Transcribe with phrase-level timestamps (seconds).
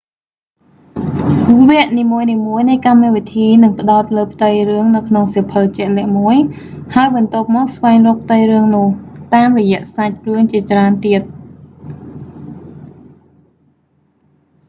[1.67, 6.35] វគ្គនីមួយៗនៃកម្មវិធីនឹងផ្តោតលើផ្ទៃរឿងនៅក្នុងសៀវភៅជាក់លាក់មួយ
[6.95, 8.87] ហើយបន្ទាប់មកស្វែងរកផ្ទៃរឿងនោះ
[9.35, 11.21] តាមរយៈសាច់រឿងជាច្រើនទៀត